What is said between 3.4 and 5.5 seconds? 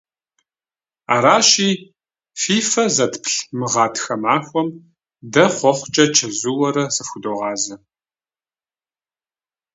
мы гъатхэ махуэм дэ